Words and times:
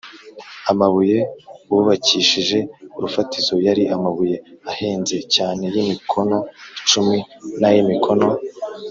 Amabuye 0.71 1.17
bubakishije 1.69 2.57
urufatiro 2.97 3.53
yari 3.67 3.83
amabuye 3.95 4.35
ahenze 4.71 5.17
cyane 5.35 5.63
y 5.73 5.77
imikono 5.83 6.37
icumi 6.81 7.17
n 7.61 7.63
ay 7.69 7.77
imikono 7.83 8.27